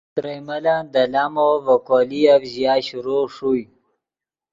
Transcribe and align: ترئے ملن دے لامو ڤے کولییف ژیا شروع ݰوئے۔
ترئے 0.15 0.37
ملن 0.47 0.81
دے 0.93 1.03
لامو 1.13 1.47
ڤے 1.65 1.75
کولییف 1.87 2.41
ژیا 2.53 2.73
شروع 2.87 3.23
ݰوئے۔ 3.35 3.63